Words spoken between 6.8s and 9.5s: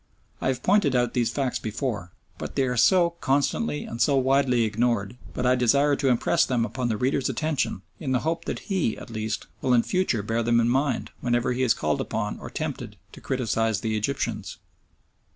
the reader's attention in the hope that he, at least,